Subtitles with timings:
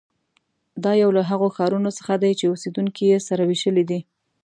[0.83, 3.99] دا یو له هغو ښارونو څخه دی چې اوسېدونکي یې سره وېشلي دي.